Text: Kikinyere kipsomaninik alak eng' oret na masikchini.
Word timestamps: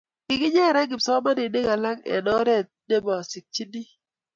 Kikinyere 0.27 0.81
kipsomaninik 0.89 1.67
alak 1.73 1.99
eng' 2.13 2.31
oret 2.39 2.67
na 2.87 2.95
masikchini. 3.05 3.81